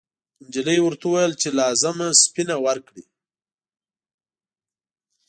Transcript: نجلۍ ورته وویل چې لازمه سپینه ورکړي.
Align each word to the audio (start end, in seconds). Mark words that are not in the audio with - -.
نجلۍ 0.45 0.77
ورته 0.83 1.03
وویل 1.07 1.33
چې 1.41 1.49
لازمه 1.59 2.07
سپینه 2.23 2.55
ورکړي. 2.65 3.03